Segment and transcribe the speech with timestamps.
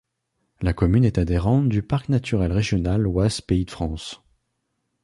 [0.61, 4.23] La commune est adhérente du parc naturel régional Oise-Pays de France.